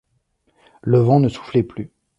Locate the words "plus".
1.61-1.91